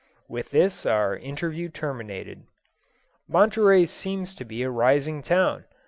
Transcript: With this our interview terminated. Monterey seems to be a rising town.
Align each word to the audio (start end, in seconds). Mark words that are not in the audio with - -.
With 0.27 0.49
this 0.49 0.83
our 0.83 1.15
interview 1.15 1.69
terminated. 1.69 2.41
Monterey 3.29 3.85
seems 3.85 4.33
to 4.33 4.43
be 4.43 4.63
a 4.63 4.71
rising 4.71 5.21
town. 5.21 5.65